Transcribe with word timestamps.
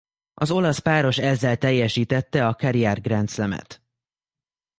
Az 0.33 0.51
olasz 0.51 0.79
páros 0.79 1.17
ezzel 1.17 1.57
teljesítette 1.57 2.47
a 2.47 2.53
karrier 2.55 3.01
Grand 3.01 3.29
Slamet. 3.29 3.81